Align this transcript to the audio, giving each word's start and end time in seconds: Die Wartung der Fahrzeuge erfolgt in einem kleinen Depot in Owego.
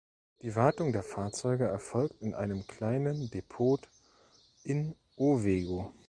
Die 0.41 0.55
Wartung 0.55 0.93
der 0.93 1.03
Fahrzeuge 1.03 1.65
erfolgt 1.65 2.23
in 2.23 2.33
einem 2.33 2.65
kleinen 2.65 3.29
Depot 3.29 3.87
in 4.63 4.95
Owego. 5.15 5.93